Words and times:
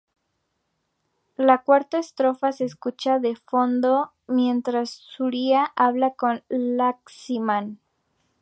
La 1.37 1.59
cuarta 1.63 1.99
estrofa 1.99 2.51
se 2.53 2.65
escucha 2.65 3.19
de 3.19 3.35
fondo 3.35 4.13
mientras 4.25 4.89
Surya 4.89 5.73
habla 5.75 6.15
con 6.15 6.43
Lakshmi. 6.49 7.77